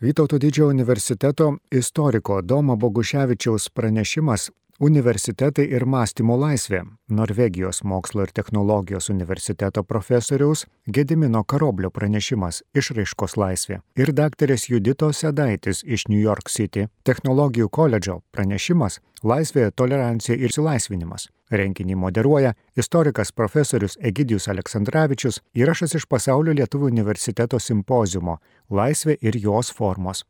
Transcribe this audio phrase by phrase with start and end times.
[0.00, 4.50] Vytauto didžiojo universiteto istoriko Domo Boguševičiaus pranešimas
[4.80, 6.82] Universitetai ir mąstymo laisvė.
[7.08, 13.78] Norvegijos mokslo ir technologijos universiteto profesoriaus Gedimino Karoblio pranešimas Išraiškos laisvė.
[13.96, 21.30] Ir daktarės Judito Sedaitis iš New York City technologijų koledžo pranešimas Laisvė, tolerancija ir įsilaisvinimas.
[21.50, 29.72] Renginį moderuoja istorikas profesorius Egidijus Aleksandраvičius, įrašas iš Pasaulio Lietuvų universiteto simpozijumo Laisvė ir jos
[29.72, 30.26] formos.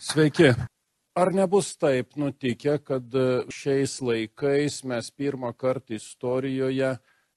[0.00, 0.54] Sveiki,
[1.14, 6.92] Ar nebus taip nutikę, kad e, šiais laikais mes pirmą kartą istorijoje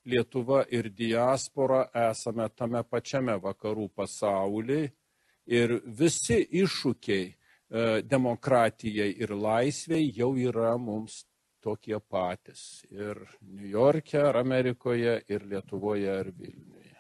[0.06, 4.92] Lietuva ir diaspora esame tame pačiame vakarų pasaulyje
[5.58, 7.36] ir visi iššūkiai e,
[8.06, 11.24] demokratijai ir laisviai jau yra mums
[11.64, 12.84] tokie patys.
[12.92, 17.00] Ir New York'e, ar Amerikoje, ir Lietuvoje, ar Vilniuje.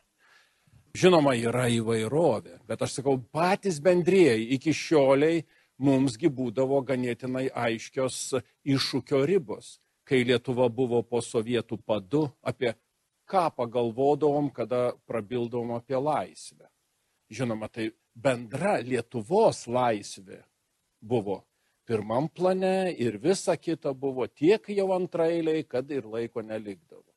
[0.98, 5.44] Žinoma, yra įvairovė, bet aš sakau, patys bendrieji iki šioliai
[5.84, 8.20] mumsgi būdavo ganėtinai aiškios
[8.64, 9.77] iššūkio ribos.
[10.04, 12.74] Kai Lietuva buvo po sovietų padu, apie
[13.30, 16.68] ką pagalvodavom, kada prabildavom apie laisvę.
[17.34, 20.44] Žinoma, tai bendra Lietuvos laisvė
[20.99, 21.41] buvo
[21.88, 27.07] pirmam plane ir visa kita buvo tiek jau antrailiai, kad ir laiko nelikdavo.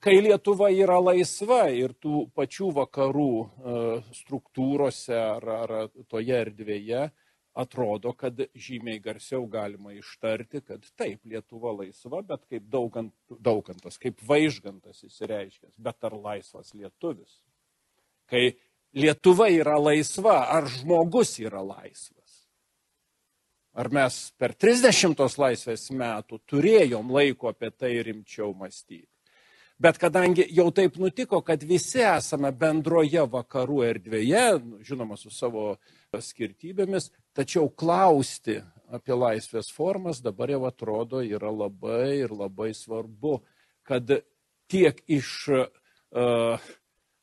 [0.00, 3.76] Kai Lietuva yra laisva ir tų pačių vakarų e,
[4.14, 5.72] struktūrose ar, ar
[6.08, 7.08] toje erdvėje,
[7.56, 14.20] atrodo, kad žymiai garsiau galima ištarti, kad taip, Lietuva laisva, bet kaip daugant, daugantas, kaip
[14.28, 17.40] vaižgantas įsireiškęs, bet ar laisvas lietuvis?
[18.28, 18.50] Kai
[18.96, 22.42] Lietuva yra laisva, ar žmogus yra laisvas?
[23.76, 29.08] Ar mes per 30 laisvės metų turėjom laiko apie tai rimčiau mąstyti?
[29.76, 35.74] Bet kadangi jau taip nutiko, kad visi esame bendroje vakarų erdvėje, nu, žinoma, su savo
[36.22, 38.60] skirtybėmis, tačiau klausti
[38.92, 43.40] apie laisvės formas dabar jau atrodo yra labai ir labai svarbu,
[43.86, 44.10] kad
[44.70, 46.68] tiek iš uh,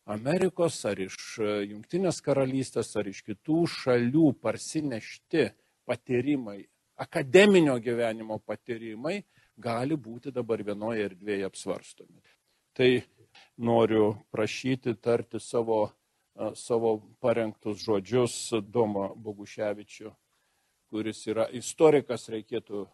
[0.03, 5.45] Amerikos ar iš Junktinės karalystės ar iš kitų šalių parsinešti
[5.87, 6.59] patyrimai,
[6.99, 9.21] akademinio gyvenimo patyrimai
[9.55, 12.19] gali būti dabar vienoje erdvėje apsvarstomi.
[12.75, 12.89] Tai
[13.57, 15.85] noriu prašyti tarti savo
[16.55, 18.35] savo parengtus žodžius
[18.65, 20.11] Domo Boguševičių,
[20.93, 22.85] kuris yra istorikas, reikėtų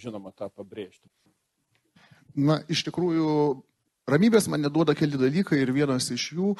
[0.00, 1.08] žinoma tą pabrėžti.
[2.38, 3.28] Na, iš tikrųjų,
[4.08, 6.54] Ramybės man neduoda keli dalykai ir vienas iš jų,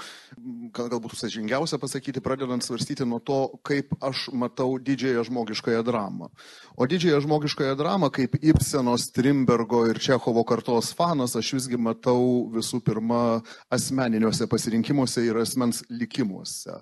[0.75, 6.29] gal, galbūt sažingiausia pasakyti, pradedant svarstyti nuo to, kaip aš matau didžiąją žmogiškąją dramą.
[6.77, 12.83] O didžiąją žmogiškąją dramą, kaip Ibseno, Strimbergo ir Čechovo kartos fanas, aš visgi matau visų
[12.85, 13.41] pirma
[13.73, 16.77] asmeniniuose pasirinkimuose ir asmens likimuose.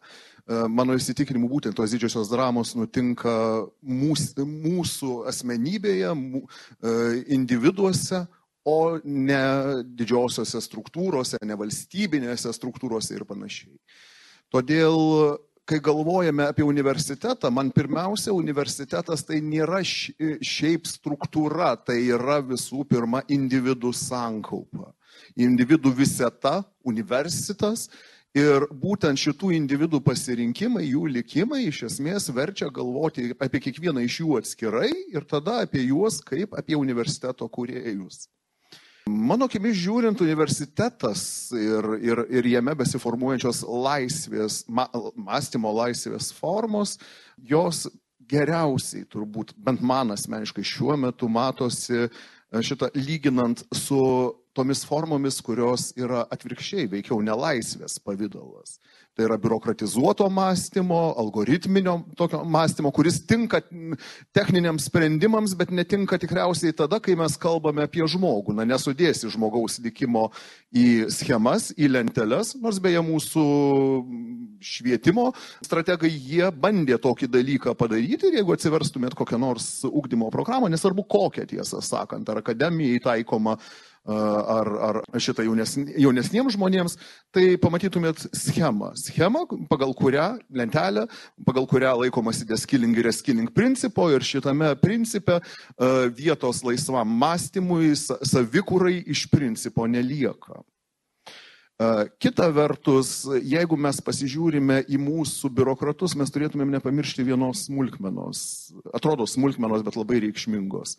[0.46, 3.36] E, mano įsitikinimu, būtent tos didžiosios dramos nutinka
[3.82, 6.96] mūsų, mūsų asmenybėje, e,
[7.38, 8.26] individuose,
[8.66, 9.42] o ne
[9.96, 13.76] didžiosiose struktūrose, ne valstybinėse struktūrose ir panašiai.
[14.52, 14.98] Todėl,
[15.66, 23.22] kai galvojame apie universitetą, man pirmiausia, universitetas tai nėra šiaip struktūra, tai yra visų pirma
[23.30, 24.92] individų sankaupa.
[25.38, 27.88] Individų viseta, universitas
[28.36, 34.36] Ir būtent šitų individų pasirinkimai, jų likimai iš esmės verčia galvoti apie kiekvieną iš jų
[34.42, 38.26] atskirai ir tada apie juos kaip apie universiteto kūrėjus.
[39.06, 41.20] Mano akimis žiūrint, universitetas
[41.54, 46.96] ir, ir, ir jame besiformuojančios laisvės, ma, mąstymo laisvės formos,
[47.38, 47.84] jos
[48.26, 52.08] geriausiai turbūt, bent man asmeniškai šiuo metu matosi
[52.50, 54.00] šitą lyginant su
[54.56, 58.78] tomis formomis, kurios yra atvirkščiai, veikiau nelaisvės pavydalas.
[59.16, 63.62] Tai yra biurokratizuoto mąstymo, algoritminio tokio mąstymo, kuris tinka
[64.36, 68.52] techniniams sprendimams, bet netinka tikriausiai tada, kai mes kalbame apie žmogų.
[68.58, 70.26] Na, nesudėsi žmogaus likimo
[70.68, 73.46] į schemas, į lenteles, nors beje mūsų
[74.60, 75.30] švietimo
[75.64, 81.48] strategai jie bandė tokį dalyką padaryti ir jeigu atsiverstumėt kokią nors ugdymo programą, nesvarbu kokią
[81.56, 83.56] tiesą sakant, ar akademijai taikoma
[84.06, 86.96] ar, ar šitą jaunesn, jaunesniems žmonėms,
[87.34, 88.92] tai pamatytumėt schemą.
[89.00, 91.06] Schemą, pagal kurią lentelę,
[91.48, 95.40] pagal kurią laikomasi deskilling ir reskilling principo ir šitame principe
[96.16, 100.62] vietos laisvam mąstymui, savikūrai iš principo nelieka.
[102.22, 108.38] Kita vertus, jeigu mes pasižiūrime į mūsų biurokratus, mes turėtumėm nepamiršti vienos smulkmenos.
[108.96, 110.96] Atrodo smulkmenos, bet labai reikšmingos.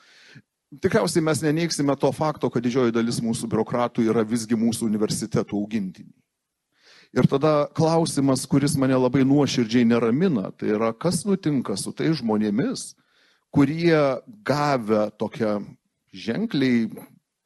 [0.68, 6.16] Tikriausiai mes neneiksime to fakto, kad didžioji dalis mūsų biurokratų yra visgi mūsų universitetų augintiniai.
[7.16, 12.92] Ir tada klausimas, kuris mane labai nuoširdžiai neramina, tai yra, kas nutinka su tai žmonėmis,
[13.56, 13.96] kurie
[14.44, 15.62] gavę tokią
[16.12, 16.90] ženkliai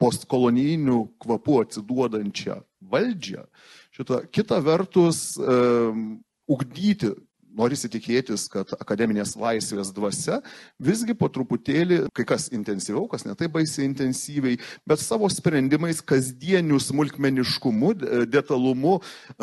[0.01, 2.57] postkolonijinių kvapų atsiduodančią
[2.89, 3.45] valdžią,
[3.93, 6.17] šitą kitą vertus um,
[6.49, 7.13] ugdyti
[7.57, 10.39] norisi tikėtis, kad akademinės laisvės dvasia
[10.81, 17.93] visgi po truputėlį, kai kas intensyviau, kas netai baisiai intensyviai, bet savo sprendimais, kasdieniu smulkmeniškumu,
[18.31, 18.99] detalumu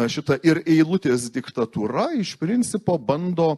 [0.09, 3.55] šitą ir eilutės diktatūra iš principo bando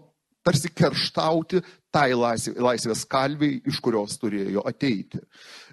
[0.46, 1.60] tarsi kerštauti
[1.92, 5.20] tai laisvės kalviai, iš kurios turėjo ateiti.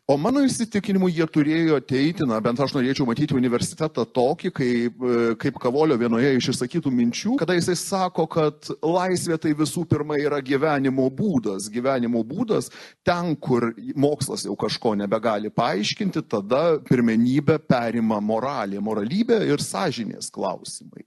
[0.07, 5.01] O mano įsitikinimu jie turėjo ateiti, na bent aš norėčiau matyti universitetą tokį, kaip,
[5.43, 10.39] kaip Kavolio vienoje iš išsakytų minčių, kada jisai sako, kad laisvė tai visų pirma yra
[10.39, 11.67] gyvenimo būdas.
[11.73, 12.71] Gyvenimo būdas
[13.03, 21.03] ten, kur mokslas jau kažko nebegali paaiškinti, tada pirmenybę perima moralė, moralybė ir sąžinės klausimai.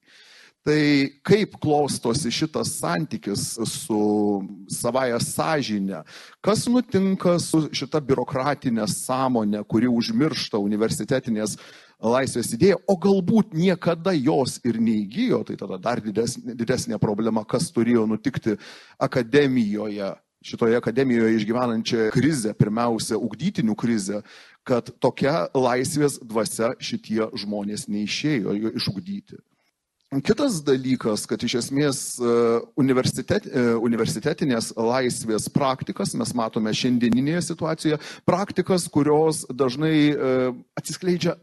[0.61, 4.01] Tai kaip klostosi šitas santykis su
[4.69, 6.03] savaja sąžinė,
[6.45, 11.57] kas nutinka su šita biurokratinė sąmonė, kuri užmiršta universitetinės
[11.97, 17.73] laisvės idėją, o galbūt niekada jos ir neįgyjo, tai tada dar didesnė, didesnė problema, kas
[17.73, 18.59] turėjo nutikti
[19.01, 20.13] akademijoje,
[20.45, 24.21] šitoje akademijoje išgyvenančią krizę, pirmiausia, ugdytinių krizę,
[24.61, 29.41] kad tokia laisvės dvasia šitie žmonės neišėjo išugdyti.
[30.11, 32.31] Kitas dalykas, kad iš esmės e,
[32.83, 40.33] universitet, e, universitetinės laisvės praktikas mes matome šiandieninėje situacijoje, praktikas, kurios dažnai e,
[40.83, 41.37] atsiskleidžia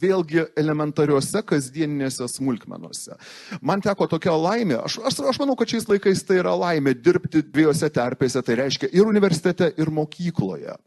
[0.00, 3.16] vėlgi elementariuose kasdieninėse smulkmenuose.
[3.60, 7.44] Man teko tokia laimė, aš, aš, aš manau, kad šiais laikais tai yra laimė dirbti
[7.44, 10.80] dviejose terpėse, tai reiškia ir universitete, ir mokykloje.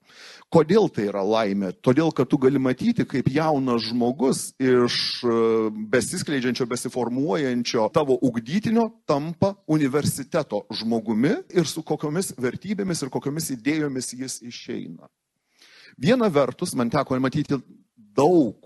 [0.49, 1.75] Kodėl tai yra laimė?
[1.85, 5.33] Todėl, kad tu gali matyti, kaip jaunas žmogus iš e,
[5.93, 14.39] besiskleidžiančio, besiformuojančio tavo ugdytinio tampa universiteto žmogumi ir su kokiomis vertybėmis ir kokiomis idėjomis jis
[14.49, 15.05] išeina.
[16.01, 17.61] Viena vertus, man teko matyti
[18.17, 18.57] daug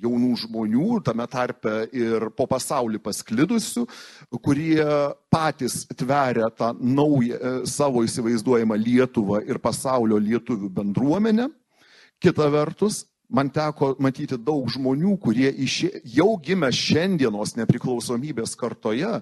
[0.00, 3.86] jaunų žmonių, tame tarpe ir po pasaulį pasklidusių,
[4.42, 4.84] kurie
[5.32, 11.50] patys tveria tą naują e, savo įsivaizduojamą Lietuvą ir pasaulio lietuvių bendruomenę.
[12.20, 19.20] Kita vertus, man teko matyti daug žmonių, kurie išė, jau gimė šiandienos nepriklausomybės kartoje,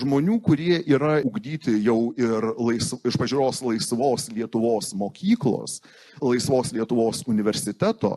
[0.00, 5.80] žmonių, kurie yra ugdyti jau ir laisv, iš pažiūros laisvos Lietuvos mokyklos,
[6.22, 8.16] laisvos Lietuvos universiteto,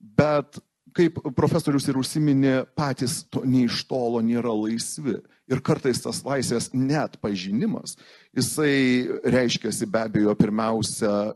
[0.00, 0.58] bet
[0.96, 5.18] kaip profesorius ir užsiminė, patys to nei iš tolo nėra laisvi.
[5.50, 7.96] Ir kartais tas laisvės net pažinimas,
[8.36, 11.34] jisai reiškiasi be abejo pirmiausia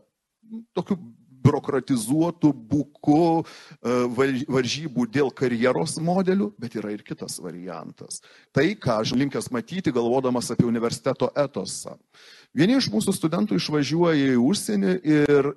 [0.73, 0.97] tokiu
[1.47, 3.43] biurokratizuotų būkų e,
[4.51, 8.21] varžybų dėl karjeros modelių, bet yra ir kitas variantas.
[8.55, 11.95] Tai, ką aš linkęs matyti, galvodamas apie universiteto etosą.
[12.57, 15.51] Vieni iš mūsų studentų išvažiuoja į užsienį ir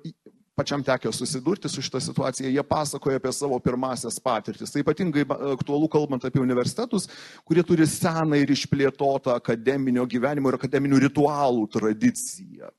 [0.61, 4.71] pačiam tekė susidurti su šitą situaciją, jie pasakoja apie savo pirmasias patirtis.
[4.71, 5.25] Tai ypatingai
[5.55, 7.09] aktualu kalbant apie universitetus,
[7.47, 12.69] kurie turi seną ir išplėtotą akademinio gyvenimo ir akademinių ritualų tradiciją.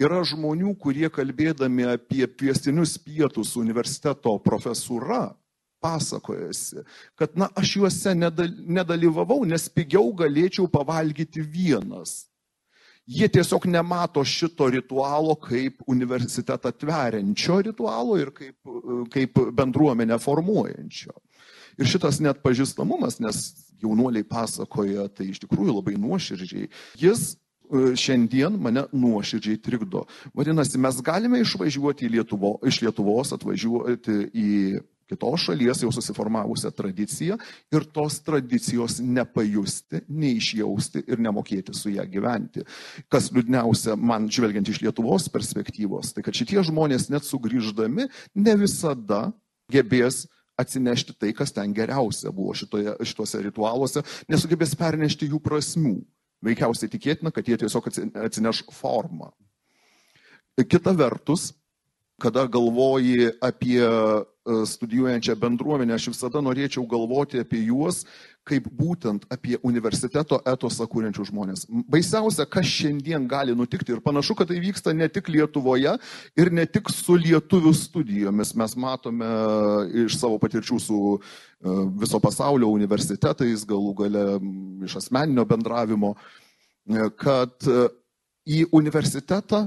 [0.00, 5.28] Yra žmonių, kurie kalbėdami apie kviestinius pietus universiteto profesūra
[5.84, 6.82] pasakojasi,
[7.18, 12.24] kad, na, aš juose nedalyvavau, nes pigiau galėčiau pavalgyti vienas.
[13.06, 18.56] Jie tiesiog nemato šito ritualo kaip universitetą tveriančio ritualo ir kaip,
[19.12, 21.12] kaip bendruomenę formuojančio.
[21.78, 23.42] Ir šitas net pažįstamumas, nes
[23.82, 26.70] jaunuoliai pasakoja tai iš tikrųjų labai nuoširdžiai,
[27.02, 30.06] jis e, šiandien mane nuoširdžiai trikdo.
[30.38, 34.50] Vadinasi, mes galime išvažiuoti Lietuvo, iš Lietuvos, atvažiuoti į
[35.10, 37.38] kitos šalies jau susiformavusią tradiciją
[37.74, 42.64] ir tos tradicijos nepajusti, neišjausti ir nemokėti su ją gyventi.
[43.12, 49.26] Kas liūdniausia, man žvelgiant iš Lietuvos perspektyvos, tai kad šitie žmonės net sugrįždami ne visada
[49.72, 50.24] gebės
[50.60, 55.96] atsinešti tai, kas ten geriausia buvo šitoje, šituose ritualuose, nesugebės pernešti jų prasmių.
[56.44, 59.30] Veikiausiai tikėtina, kad jie tiesiog atsineš formą.
[60.60, 61.48] Kita vertus,
[62.20, 63.80] kada galvoji apie
[64.44, 68.02] studijuojančią bendruomenę, aš visada norėčiau galvoti apie juos
[68.44, 71.64] kaip būtent apie universiteto etosą kūrenčių žmonės.
[71.90, 75.96] Baisiausia, kas šiandien gali nutikti ir panašu, kad tai vyksta ne tik Lietuvoje
[76.36, 78.52] ir ne tik su lietuvių studijomis.
[78.60, 79.30] Mes matome
[80.04, 81.20] iš savo patirčių su e,
[82.02, 84.26] viso pasaulio universitetais, galų gale
[84.84, 87.72] iš asmeninio bendravimo, e, kad
[88.44, 89.64] į universitetą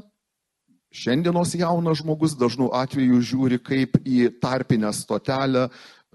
[0.96, 5.68] Šiandienos jaunas žmogus dažnu atveju žiūri kaip į tarpinę stotelę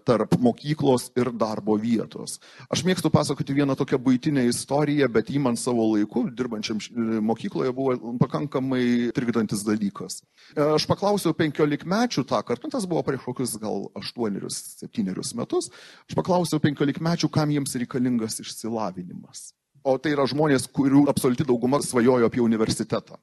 [0.02, 2.38] tarp mokyklos ir darbo vietos.
[2.72, 6.80] Aš mėgstu pasakoti vieną tokią būtinę istoriją, bet jį man savo laiku, dirbančiam
[7.22, 10.20] mokykloje, buvo pakankamai trikdantis dalykas.
[10.58, 15.70] Aš paklausiau penkiolikmečių tą kartą, tas buvo prieš kokius gal aštuonerius, septynerius metus,
[16.08, 19.52] aš paklausiau penkiolikmečių, kam jiems reikalingas išsilavinimas.
[19.82, 23.18] O tai yra žmonės, kurių absoliuti dauguma svajojo apie universitetą.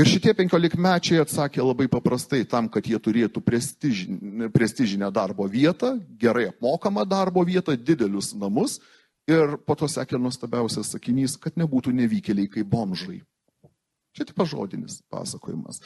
[0.00, 6.46] Ir šitie penkiolikmečiai atsakė labai paprastai tam, kad jie turėtų prestižinę, prestižinę darbo vietą, gerai
[6.48, 8.78] apmokamą darbo vietą, didelius namus.
[9.28, 13.18] Ir po to sekė nuostabiausias sakinys, kad nebūtų nevykėliai kaip bomžai.
[14.16, 15.82] Čia tik pažodinis pasakojimas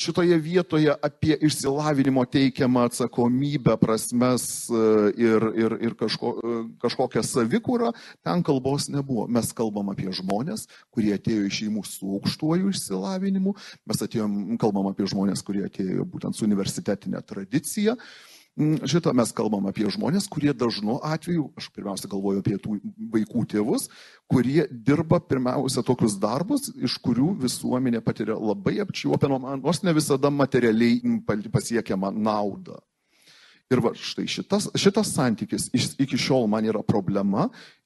[0.00, 4.80] šitoje vietoje apie išsilavinimo teikiamą atsakomybę, prasmes e,
[5.20, 7.92] ir, ir, ir kažko, e, kažkokią savikūrą,
[8.24, 9.26] ten kalbos nebuvo.
[9.28, 13.54] Mes kalbam apie žmonės, kurie atėjo iš šeimų su aukštuoju išsilavinimu,
[13.90, 17.96] mes atėjom, kalbam apie žmonės, kurie atėjo būtent su universitetinė tradicija.
[17.98, 18.39] Mm,
[18.88, 22.76] šitą mes kalbam apie žmonės, kurie dažnu atveju, aš pirmiausia galvoju apie tų
[23.14, 23.88] vaikų tėvus,
[24.30, 31.00] kurie dirba pirmiausia tokius darbus, iš kurių visuomenė patiria labai apčiuopiamą, nors ne visada materialiai
[31.50, 32.78] pasiekiamą naudą.
[33.70, 35.68] Ir va, štai šitas, šitas santykis
[36.02, 37.44] iki šiol man yra problema,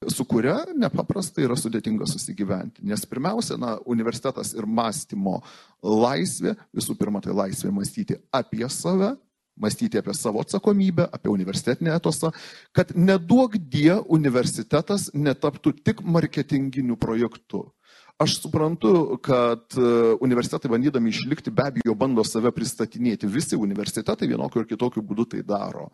[0.08, 2.80] su kuria nepaprastai yra sudėtinga susigyventi.
[2.88, 5.42] Nes pirmiausia, na, universitetas ir mąstymo
[5.84, 9.12] laisvė, visų pirma, tai laisvė mąstyti apie save,
[9.56, 12.30] mąstyti apie savo atsakomybę, apie universitetinę etosą,
[12.72, 17.70] kad neduok die universitetas netaptų tik marketinginiu projektu.
[18.18, 19.86] Aš suprantu, kad e,
[20.22, 23.26] universitetai bandydami išlikti be abejo bando save pristatinėti.
[23.26, 25.88] Visi universitetai vienokiu ir kitokiu būdu tai daro.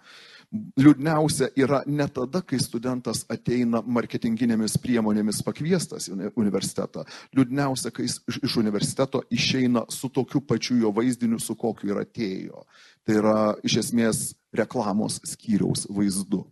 [0.51, 7.05] Liūdniausia yra ne tada, kai studentas ateina marketinginėmis priemonėmis pakviestas į universitetą.
[7.39, 12.65] Liūdniausia, kai jis iš universiteto išeina su tokiu pačiu jo vaizdiniu, su kokiu ir atėjo.
[13.07, 16.43] Tai yra iš esmės reklamos skyriaus vaizdu.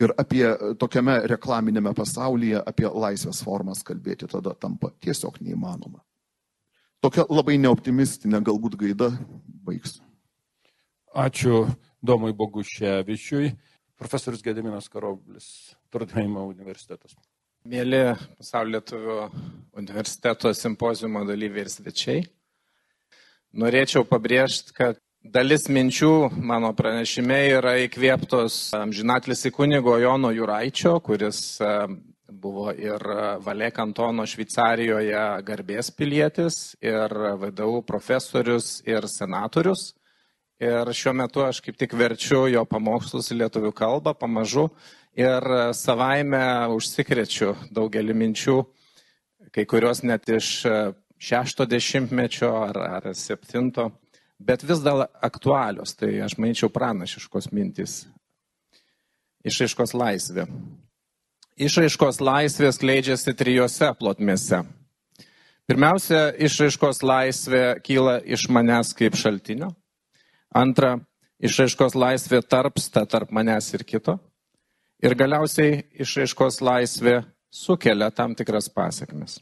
[0.00, 0.46] Ir apie
[0.80, 6.00] tokiame reklaminėme pasaulyje, apie laisvės formas kalbėti tada tampa tiesiog neįmanoma.
[7.04, 9.10] Tokia labai neoptimistinė galbūt gaida
[9.68, 10.00] baigsiu.
[11.12, 11.66] Ačiū
[12.02, 13.52] Domui Boguševičiui.
[14.00, 17.12] Profesorius Gediminas Karoblis, Turdheimo universitetas.
[17.68, 19.16] Mėly pasaulio lietuvių
[19.76, 22.22] universiteto simpozijumo dalyviai ir svečiai.
[23.60, 31.72] Norėčiau pabrėžti, kad Dalis minčių mano pranešime yra įkvėptos amžinatlisi kunigo Jono Juraičio, kuris e,
[32.32, 33.04] buvo ir
[33.44, 39.90] Valė kantono Šveicarijoje garbės pilietis, ir VDU profesorius, ir senatorius.
[40.60, 44.66] Ir šiuo metu aš kaip tik verčiu jo pamokslus į lietuvių kalbą pamažu
[45.16, 46.42] ir savaime
[46.74, 48.58] užsikrečiu daugelį minčių,
[49.56, 50.52] kai kurios net iš
[51.20, 53.88] šešto dešimtmečio ar, ar septinto
[54.40, 58.04] bet vis dar aktualios, tai aš manyčiau pranašiškos mintys.
[59.44, 60.46] Išaiškos laisvė.
[61.60, 64.62] Išaiškos laisvė skleidžiasi trijose plotmėse.
[65.68, 69.70] Pirmiausia, išaiškos laisvė kyla iš manęs kaip šaltinio.
[70.50, 70.96] Antra,
[71.38, 74.18] išaiškos laisvė tarpsta tarp manęs ir kito.
[75.00, 79.38] Ir galiausiai išaiškos laisvė sukelia tam tikras pasiekmes.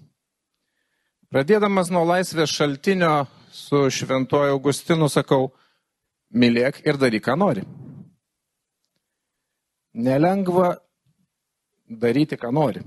[1.29, 5.51] Pradėdamas nuo laisvės šaltinio su šventuoju Augustinu sakau,
[6.33, 7.65] mylėk ir daryk, ką nori.
[9.99, 10.77] Nelengva
[11.89, 12.85] daryti, ką nori.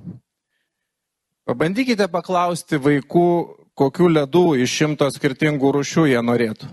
[1.45, 3.27] Pabandykite paklausti vaikų,
[3.75, 6.69] kokiu ledu iš šimto skirtingų rušių jie norėtų.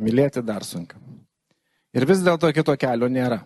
[0.00, 0.98] Mylėti dar sunku.
[1.94, 3.44] Ir vis dėlto kito kelio nėra.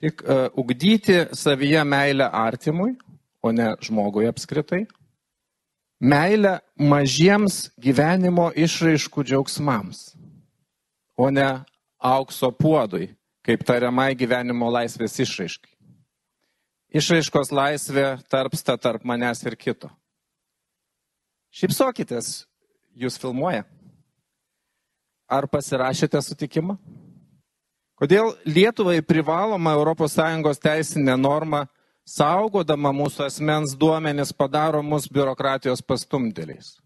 [0.00, 2.94] Tik uh, ugdyti savyje meilę artimui,
[3.44, 4.84] o ne žmogui apskritai,
[6.00, 10.14] meilę mažiems gyvenimo išraiškų džiaugsmams,
[11.16, 11.48] o ne
[12.00, 13.10] aukso puodui,
[13.44, 15.70] kaip tariamai gyvenimo laisvės išraiškai.
[16.94, 19.90] Išraiškos laisvė tarpsta tarp manęs ir kito.
[21.54, 22.44] Šypsokitės,
[22.94, 23.64] jūs filmuoja.
[25.28, 26.76] Ar pasirašėte sutikimą?
[27.94, 31.66] Kodėl Lietuvai privaloma ES teisinė norma
[32.04, 36.76] saugodama mūsų asmens duomenis padaro mus biurokratijos pastumdėliais,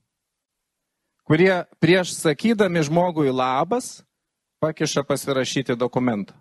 [1.25, 4.05] kurie prieš sakydami žmogui labas
[4.61, 6.35] pakiša pasirašyti dokumentą.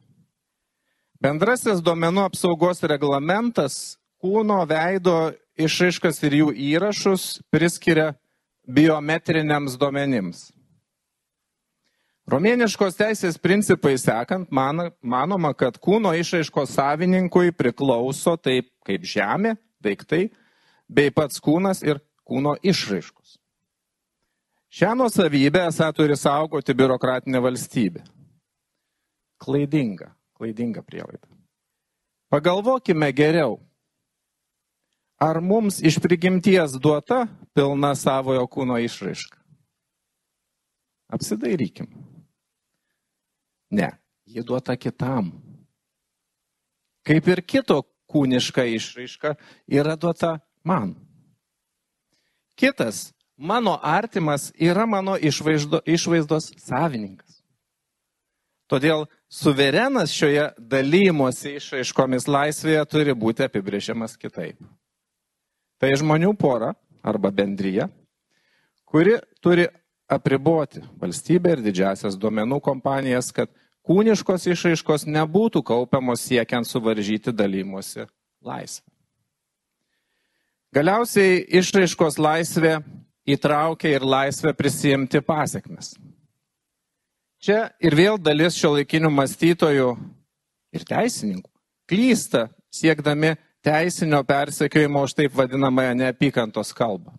[1.18, 8.12] Bendrasis duomenų apsaugos reglamentas kūno veido išaiškas ir jų įrašus priskiria
[8.68, 10.52] biometriniams duomenims.
[12.28, 20.26] Romėniškos teisės principai sekant, man, manoma, kad kūno išaiškos savininkui priklauso taip kaip žemė, daiktai,
[20.92, 23.38] bei pats kūnas ir kūno išraiškos.
[24.68, 28.04] Šią nuosavybę esą turi saugoti biurokratinė valstybė.
[29.40, 31.24] Klaidinga, klaidinga prielaida.
[32.28, 33.56] Pagalvokime geriau.
[35.18, 37.24] Ar mums iš prigimties duota
[37.56, 39.40] pilna savojo kūno išraiška?
[41.16, 41.88] Apsidairykim.
[43.70, 43.92] Ne,
[44.26, 45.32] ji duota kitam.
[47.08, 47.82] Kaip ir kito
[48.12, 49.36] kūniška išraiška
[49.68, 50.96] yra duota man.
[52.58, 57.38] Kitas, mano artimas, yra mano išvaizdo, išvaizdos savininkas.
[58.68, 64.60] Todėl suverenas šioje dalymosi išraiškomis laisvėje turi būti apibrėžiamas kitaip.
[65.80, 66.74] Tai žmonių pora
[67.06, 67.88] arba bendryje,
[68.84, 69.68] kuri turi
[70.08, 73.52] apriboti valstybę ir didžiasias duomenų kompanijas, kad
[73.88, 78.08] kūniškos išraiškos nebūtų kaupiamos siekiant suvaržyti dalymosi
[78.44, 78.88] laisvę.
[80.76, 82.78] Galiausiai išraiškos laisvė
[83.28, 85.96] įtraukia ir laisvę prisijimti pasiekmes.
[87.44, 89.92] Čia ir vėl dalis šio laikinių mąstytojų
[90.76, 91.52] ir teisininkų
[91.88, 97.14] klysta siekdami teisinio persekiojimo už taip vadinamąją neapykantos kalbą.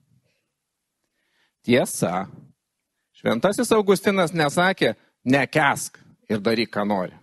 [1.64, 2.28] Tiesa,
[3.18, 4.94] šventasis Augustinas nesakė,
[5.24, 5.98] nekesk,
[6.30, 7.16] ir daryk, ką nori.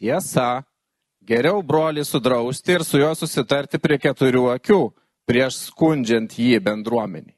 [0.00, 0.64] Tiesa,
[1.24, 4.82] geriau brolį sudrausti ir su juo susitarti prie keturių akių,
[5.28, 7.32] prieš skundžiant jį bendruomenį.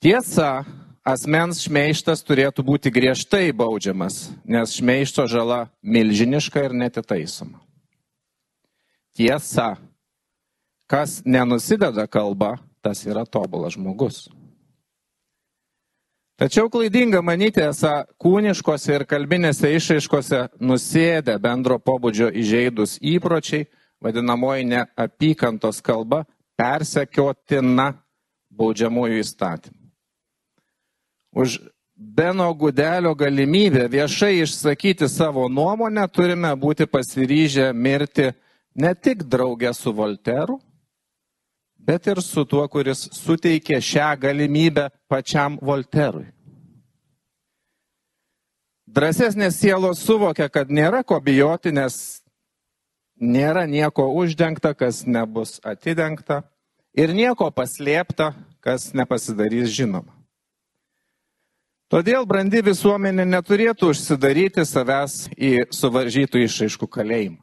[0.00, 0.64] Tiesa,
[1.04, 7.60] asmens šmeištas turėtų būti griežtai baudžiamas, nes šmeišto žala milžiniška ir netitaisoma.
[9.14, 9.74] Tiesa,
[10.88, 14.30] kas nenusideda kalba, tas yra tobulas žmogus.
[16.40, 23.66] Tačiau klaidinga manyti, esą kūniškose ir kalbinėse išaiškose nusėdę bendro pobūdžio įžeidus įpročiai,
[24.00, 26.22] vadinamoji neapykantos kalba,
[26.56, 27.90] persekiotina
[28.56, 29.76] baudžiamųjų įstatymų.
[31.36, 31.58] Už
[31.92, 38.30] Beno Gudelio galimybę viešai išsakyti savo nuomonę turime būti pasiryžę mirti
[38.80, 40.56] ne tik draugę su Volteru,
[41.86, 46.28] bet ir su tuo, kuris suteikė šią galimybę pačiam Volterui.
[48.90, 52.22] Drąsesnės sielos suvokia, kad nėra ko bijoti, nes
[53.20, 56.42] nėra nieko uždengta, kas nebus atidengta
[56.98, 60.10] ir nieko paslėpta, kas nepasidarys žinoma.
[61.90, 67.40] Todėl brandi visuomenė neturėtų užsidaryti savęs į suvaržytų išaiškų kalėjimą.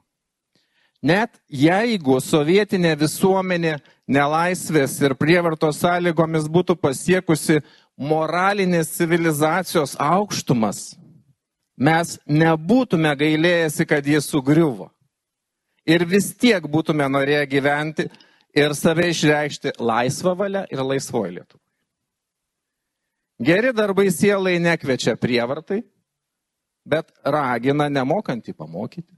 [1.03, 3.75] Net jeigu sovietinė visuomenė
[4.07, 7.59] nelaisvės ir prievartos sąlygomis būtų pasiekusi
[7.97, 10.95] moralinės civilizacijos aukštumas,
[11.77, 14.89] mes nebūtume gailėjęsi, kad jis sugriuvo.
[15.87, 18.07] Ir vis tiek būtume norėję gyventi
[18.55, 21.63] ir save išreikšti laisvą valią ir laisvoji Lietuva.
[23.37, 25.83] Geri darbai sielai nekvečia prievartai,
[26.87, 29.13] bet ragina nemokantį pamokyti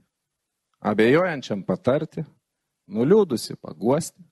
[0.80, 2.24] abejojančiam patarti,
[2.90, 4.22] nuliūdusi paguosti,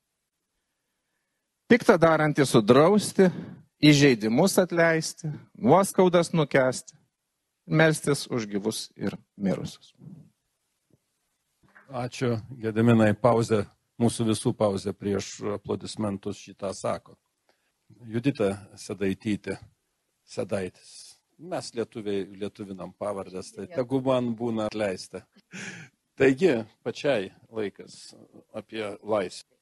[1.68, 3.28] piktą darantį sudrausti,
[3.84, 6.96] įžeidimus atleisti, nuoskaudas nukesti,
[7.68, 9.92] melstis už gyvus ir mirusius.
[11.88, 13.62] Ačiū, Gediminai, pauzė,
[14.00, 17.16] mūsų visų pauzė prieš aplodismentus šitą sako.
[18.04, 19.56] Judita Sedaitytė,
[20.28, 20.96] Sedaitis.
[21.38, 25.22] Mes lietuviai, lietuvinam pavardės, tai tegu man būna atleista.
[26.18, 28.10] Taigi, pačiai laikas
[28.58, 29.57] apie laisvę.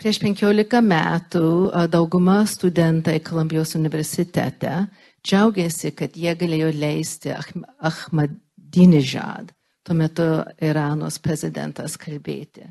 [0.00, 1.46] Prieš 15 metų
[1.92, 4.86] dauguma studentai Kolumbijos universitete
[5.22, 9.52] džiaugiasi, kad jie galėjo leisti Ahmadinejad,
[9.84, 10.24] tuo metu
[10.64, 12.64] Iranos prezidentas, kalbėti.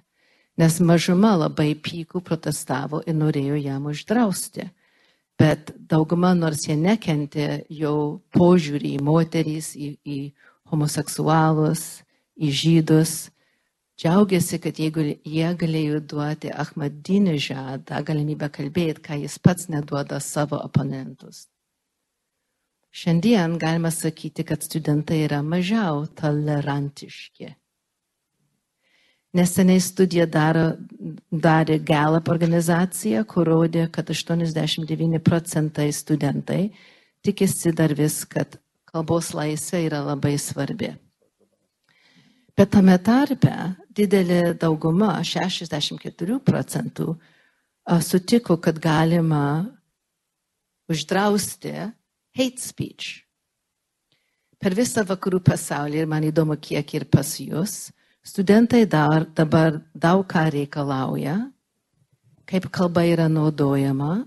[0.60, 4.68] Nes mažuma labai pykų protestavo ir norėjo jam uždrausti.
[5.40, 10.34] Bet dauguma, nors jie nekentė jo požiūrį į moterys, į, į
[10.74, 12.04] homoseksualus,
[12.38, 13.32] į žydus,
[14.00, 20.60] džiaugiasi, kad jeigu jie galėjo duoti Ahmadinėžą tą galimybę kalbėti, ką jis pats neduoda savo
[20.62, 21.48] oponentus.
[22.92, 27.54] Šiandien galima sakyti, kad studentai yra mažiau tolerantiški.
[29.32, 30.66] Neseniai studija daro,
[31.32, 36.66] darė Gallup organizacija, kur rodė, kad 89 procentai studentai
[37.24, 38.60] tikisi dar vis, kad
[38.92, 40.92] kalbos laisvė yra labai svarbi.
[42.62, 43.52] Bet tame tarpe
[43.98, 47.16] didelė dauguma, 64 procentų,
[48.06, 49.66] sutiko, kad galima
[50.86, 51.72] uždrausti
[52.38, 53.24] hate speech.
[54.62, 57.90] Per visą vakarų pasaulį, ir man įdomu, kiek ir pas jūs,
[58.22, 61.40] studentai dar, dabar daug ką reikalauja,
[62.46, 64.20] kaip kalba yra naudojama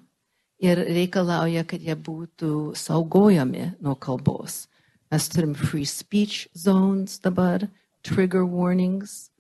[0.59, 4.65] ir reikalauja, kad jie būtų saugojami nuo kalbos.
[5.15, 7.69] Mes turim free speech zones dabar,
[8.05, 9.31] trigger warnings.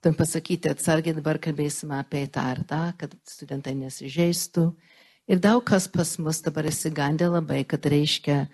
[0.00, 4.68] Turim pasakyti atsargiai, dabar kalbėsime apie tą ar tą, kad studentai nesižeistų.
[5.26, 8.44] Ir daug kas pas mus dabar įsigandė labai, kad reiškia,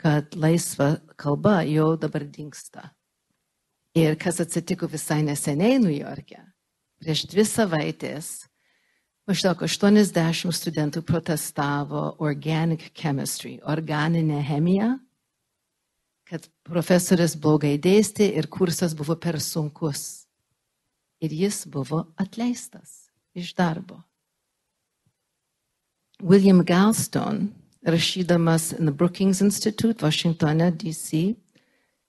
[0.00, 2.88] kad laisva kalba jau dabar dinksta.
[3.92, 6.40] Ir kas atsitiko visai neseniai New York'e.
[7.02, 8.30] Prieš dvi savaitės
[9.28, 14.94] maždaug 80 studentų protestavo organic chemistry, organinė chemija,
[16.32, 20.24] kad profesorius blogai dėstė ir kursas buvo per sunkus.
[21.20, 23.98] Ir jis buvo atleistas iš darbo.
[26.22, 27.50] William Galstone,
[27.84, 31.34] rašydamas the Brookings Institute, Vašingtone, D.C.,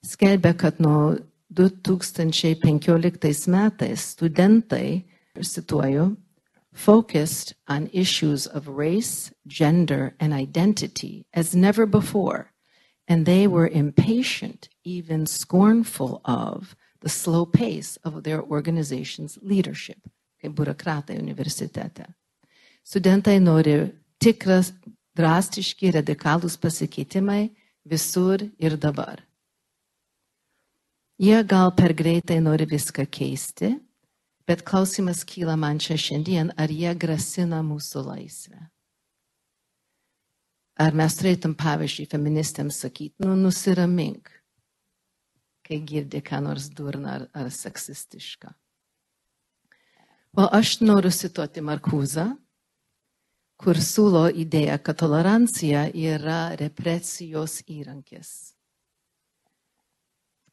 [0.06, 1.18] skelbė, kad nuo
[1.52, 5.04] 2015 metais studentai,
[5.36, 6.16] cituoju,
[6.72, 12.53] focused on issues of race, gender, and identity as never before,
[13.06, 20.08] and they were impatient, even scornful of the slow pace of their organization's leadership,
[20.42, 22.06] kaip biurokratai universitete.
[22.84, 24.72] Studentai nori tikras,
[25.16, 27.50] drastiški, radikalūs pasikeitimai
[27.84, 29.20] visur ir dabar.
[31.20, 33.76] Jie gal per greitai nori viską keisti,
[34.48, 38.73] bet klausimas kyla man čia šiandien, ar jie grasina mūsų laisvę.
[40.80, 44.30] Ar mes turėtum, pavyzdžiui, feministėms sakyti, nu nusiramink,
[45.64, 48.50] kai girdi ką nors durną ar, ar seksistišką.
[50.34, 52.26] O aš noriu cituoti Markūzą,
[53.62, 58.34] kur siūlo idėją, kad tolerancija yra represijos įrankis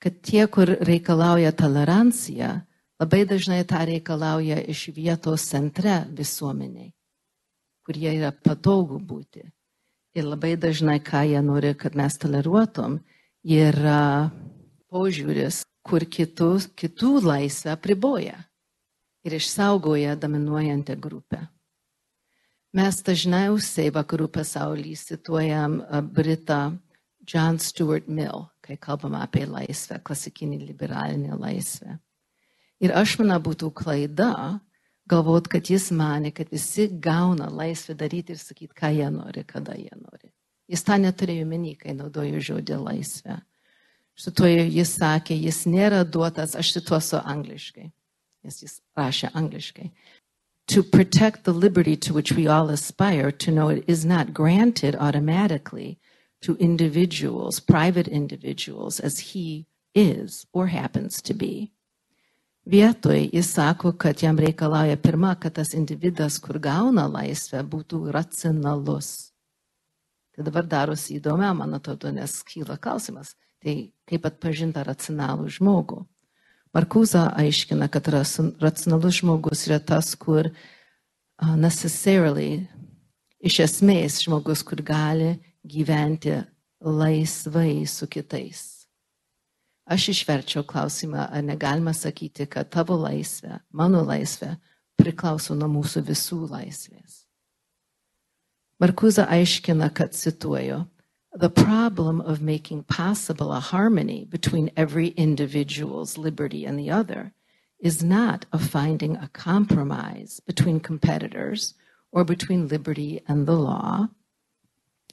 [0.02, 2.50] kad tie, kur reikalauja toleranciją,
[3.02, 6.90] labai dažnai tą reikalauja iš vietos centre visuomeniai,
[7.86, 9.46] kur jie yra patogu būti.
[10.12, 13.00] Ir labai dažnai, ką jie nori, kad mes toleruotum,
[13.48, 14.32] yra
[14.92, 18.38] požiūris, kur kitų, kitų laisvę priboja
[19.24, 21.46] ir išsaugoja dominuojantį grupę.
[22.76, 25.82] Mes dažniausiai vakarų pasaulyje cituojam
[26.16, 26.78] Britą
[27.28, 31.98] John Stuart Mill, kai kalbama apie laisvę, klasikinį liberalinę laisvę.
[32.82, 34.60] Ir aš manau būtų klaida
[35.10, 39.76] galvot, kad jis mane, kad visi gauna laisvę daryti ir sakyti, ką jie nori, kada
[39.78, 40.32] jie nori.
[40.72, 43.42] Jis tą neturėjo meni, kai naudojo žodį laisvę.
[44.16, 47.90] Šitoje jis sakė, jis nėra duotas, aš cituosiu angliškai,
[48.46, 49.92] nes jis rašė angliškai.
[50.72, 54.96] To protect the liberty to which we all aspire, to know it is not granted
[54.96, 55.98] automatically,
[56.42, 61.72] to individuals, private individuals, as he is or happens to be.
[62.66, 69.32] Vietoj jis sako, kad jam reikalauja pirma, kad tas individas, kur gauna laisvę, būtų racionalus.
[70.36, 76.04] Tai dabar darosi įdomiau, man atrodo, nes kyla klausimas, tai kaip atpažinti racionalų žmogų.
[76.72, 82.62] Markuza aiškina, kad racionalus žmogus yra tas, kur uh, necessarily,
[83.42, 85.34] iš esmės žmogus, kur gali
[85.66, 86.38] gyventi
[86.80, 88.81] laisvai su kitais.
[89.92, 94.54] Aš išverčiau klausimą, ar negalima sakyti, kad tavo laisvė, mano laisvė
[94.96, 97.26] priklauso nuo mūsų visų laisvės.
[98.80, 100.86] Markuza aiškina, kad cituoju,
[101.34, 107.34] The problem of making possible a harmony between every individual's liberty and the other
[107.80, 111.74] is not of finding a compromise between competitors
[112.12, 114.10] or between liberty and the law,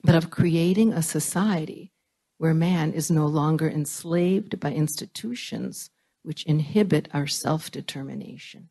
[0.03, 1.93] but of creating a society
[2.38, 5.90] where man is no longer enslaved by institutions
[6.22, 8.68] which inhibit our self determination.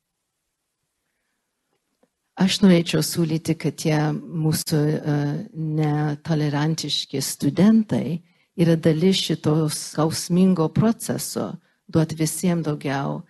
[2.38, 8.22] Aš norėčiau siūlyti, kad tie mūsų uh, netolerantiški studentai
[8.58, 11.56] yra dalis šitos skausmingo proceso
[11.90, 13.24] duoti visiems daugiau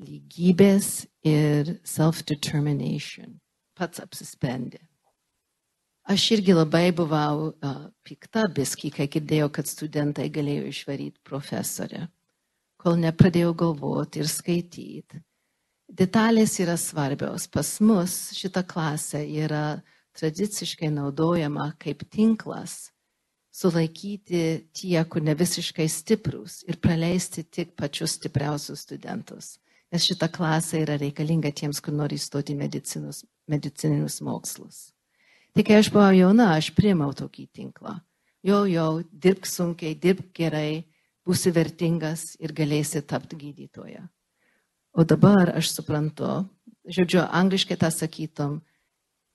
[0.00, 3.36] lygybės ir self-determination.
[3.76, 4.85] Pats apsisprendė.
[6.06, 12.04] Aš irgi labai buvau uh, pikta biski, kai girdėjau, kad studentai galėjo išvaryti profesorę,
[12.78, 15.18] kol nepradėjau galvoti ir skaityti.
[15.86, 17.48] Detalės yra svarbios.
[17.50, 19.80] Pas mus šita klasė yra
[20.18, 22.92] tradiciškai naudojama kaip tinklas
[23.50, 29.56] sulaikyti tie, kur ne visiškai stiprus ir praleisti tik pačius stipriausius studentus.
[29.90, 34.92] Nes šita klasė yra reikalinga tiems, kur nori įstoti medicininius mokslus.
[35.56, 37.94] Tai kai aš buvau jauna, aš priėmiau tokį tinklą.
[38.44, 40.84] Jau, jau, dirbk sunkiai, dirbk gerai,
[41.24, 44.02] būsi vertingas ir galėsi tapti gydytoja.
[44.92, 46.44] O dabar aš suprantu,
[46.84, 48.58] žodžiu, angliškai tą sakytum,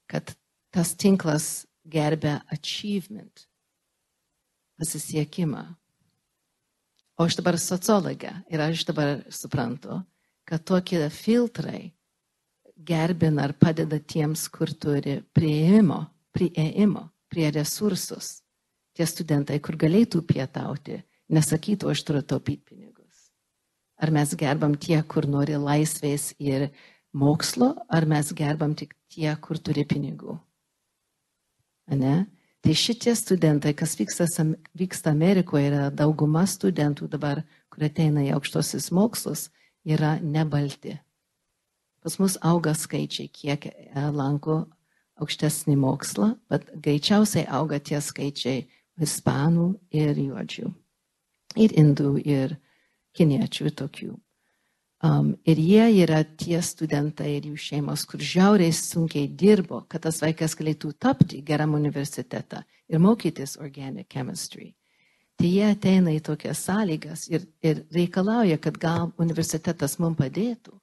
[0.05, 0.29] kad
[0.69, 3.47] tas tinklas gerbia achievement,
[4.77, 5.63] pasisiekimą.
[7.17, 10.03] O aš dabar sociologė ir aš dabar suprantu,
[10.45, 11.89] kad tokie filtrai
[12.85, 18.41] gerbina ar padeda tiems, kur turi prieimo, prieimo prie resursus.
[18.91, 20.99] Tie studentai, kur galėtų pietauti,
[21.31, 23.29] nesakytų, aš turiu taupyti pinigus.
[24.01, 26.67] Ar mes gerbam tie, kur nori laisvės ir
[27.15, 30.35] mokslo, ar mes gerbam tik tie, kur turi pinigų.
[31.91, 32.25] Ane?
[32.61, 34.27] Tai šitie studentai, kas vyksta,
[34.77, 37.41] vyksta Amerikoje, yra dauguma studentų dabar,
[37.73, 39.47] kurie ateina į aukštosius mokslus,
[39.87, 40.99] yra nebalti.
[42.01, 43.73] Pas mus auga skaičiai, kiek e,
[44.09, 44.63] lanko
[45.21, 48.65] aukštesnį mokslą, bet greičiausiai auga tie skaičiai
[49.01, 50.71] ispanų ir juodžių,
[51.61, 52.57] ir indų, ir
[53.17, 54.11] kiniečių, ir tokių.
[55.01, 60.19] Um, ir jie yra tie studentai ir jų šeimos, kur žiauriai sunkiai dirbo, kad tas
[60.21, 64.75] vaikas galėtų tapti geram universitetą ir mokytis organic chemistry.
[65.41, 70.75] Tai jie ateina į tokias sąlygas ir, ir reikalauja, kad gal universitetas mums padėtų,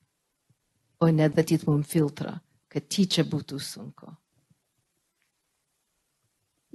[1.01, 4.11] o ne datyt mums filtrą, kad tyčia būtų sunku.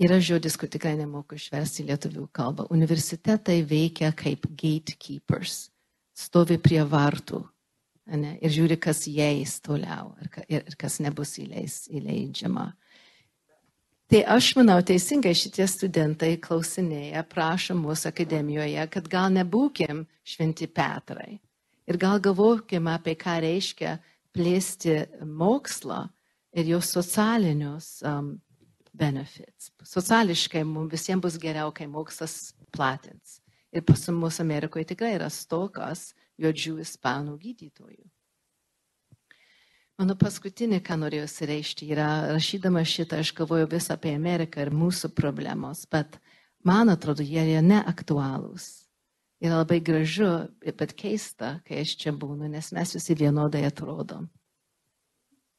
[0.04, 2.66] Yra žodis, kur tikrai nemoku išversti lietuvių kalbą.
[2.74, 5.68] Universitetai veikia kaip gatekeepers
[6.18, 7.44] stovi prie vartų
[8.18, 12.72] ne, ir žiūri, kas įeis toliau ir, ir kas nebus įleis, įleidžiama.
[14.10, 21.38] Tai aš manau, teisingai šitie studentai klausinėja, prašo mūsų akademijoje, kad gal nebūkim šventi Petrai
[21.90, 23.98] ir gal galvokim apie ką reiškia
[24.34, 26.08] plėsti mokslą
[26.54, 28.36] ir jo socialinius um,
[28.93, 29.72] benefits.
[29.84, 33.39] Sociališkai mums visiems bus geriau, kai mokslas platins.
[33.74, 38.04] Ir pas mus Amerikoje tikrai yra stokas juodžių ispanų gydytojų.
[40.02, 45.12] Mano paskutinė, ką norėjau įsireišti, yra, rašydama šitą, aš galvoju vis apie Ameriką ir mūsų
[45.13, 46.17] problemos, bet
[46.65, 48.83] man atrodo, jie yra neaktualūs.
[49.43, 54.29] Yra labai gražu, bet keista, kai aš čia būnu, nes mes visi vienodai atrodom.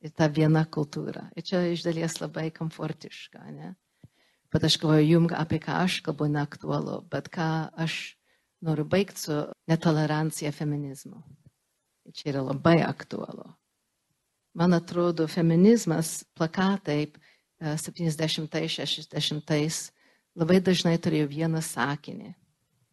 [0.04, 1.28] Ir ta viena kultūra.
[1.36, 3.74] Ir čia iš dalies labai komfortiška, ne?
[4.52, 7.48] Bet aš galvoju, jums apie ką aš kalbu neaktualu, bet ką
[7.84, 8.16] aš
[8.64, 9.36] noriu baigti su
[9.68, 11.22] netolerancija feminizmu.
[12.12, 13.44] Čia yra labai aktualu.
[14.54, 17.12] Man atrodo, feminizmas plakatai
[17.60, 19.92] 70-60
[20.36, 22.34] labai dažnai turėjo vieną sakinį.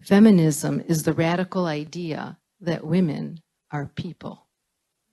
[0.01, 3.39] Feminism is the radical idea that women
[3.71, 4.47] are people.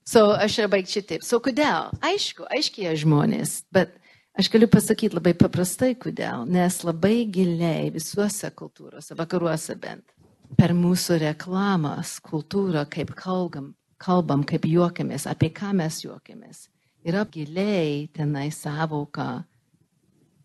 [0.05, 1.23] So aš ir baigčiau taip.
[1.23, 1.93] So kodėl?
[2.01, 3.99] Aišku, aiškiai žmonės, bet
[4.39, 6.45] Aš galiu pasakyti labai paprastai, kodėl.
[6.47, 10.13] Nes labai giliai visuose kultūrose, vakaruose bent,
[10.55, 16.69] per mūsų reklamas, kultūrą, kaip kalbam, kalbam, kaip juokiamės, apie ką mes juokiamės,
[17.03, 19.43] yra giliai tenai savoka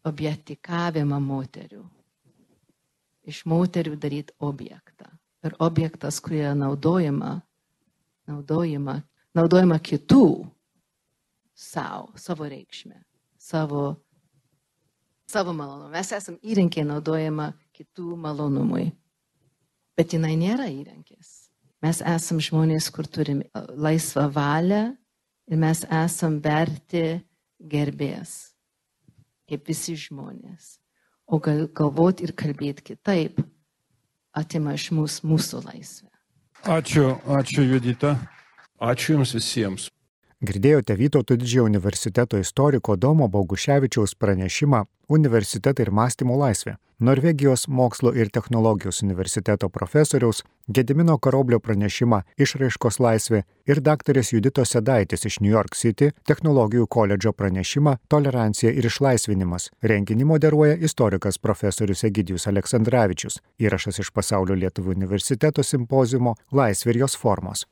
[0.10, 1.86] objektikavimą moterių.
[3.23, 5.07] Iš moterių daryti objektą.
[5.43, 7.38] Ir objektas, kurie naudojama,
[8.27, 8.99] naudojama,
[9.36, 10.27] naudojama kitų
[11.55, 13.03] savo, savo reikšmę
[13.43, 13.95] savo,
[15.27, 15.91] savo malonumą.
[15.91, 18.91] Mes esame įrankiai naudojama kitų malonumui.
[19.97, 21.49] Bet jinai nėra įrankis.
[21.83, 24.86] Mes esame žmonės, kur turim laisvą valią
[25.51, 27.03] ir mes esame verti
[27.59, 28.53] gerbės,
[29.49, 30.77] kaip visi žmonės.
[31.27, 33.39] O gal, galvoti ir kalbėti kitaip
[34.36, 36.09] atima iš mūsų mūsų laisvę.
[36.63, 38.15] Ačiū, ačiū Judita.
[38.83, 39.92] Ačiū Jums visiems.
[40.43, 46.73] Girdėjote Vytauto didžiojo universiteto istoriko Domo Boguševičiaus pranešimą Universitetai ir mąstymo laisvė.
[46.99, 55.23] Norvegijos mokslo ir technologijos universiteto profesoriaus Gedimino Karoblio pranešimą Išraiškos laisvė ir daktarės Juditos Sedaitis
[55.29, 59.69] iš New York City technologijų koledžo pranešimą Tolerancija ir išlaisvinimas.
[59.82, 63.39] Renginį moderuoja istorikas profesorius Egidijus Aleksandраvičius.
[63.63, 67.63] Įrašas iš Pasaulio Lietuvų universiteto simpozijumo Laisvė ir jos formos.